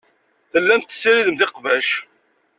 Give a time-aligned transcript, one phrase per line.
[0.51, 1.89] Tellamt tessiridemt iqbac.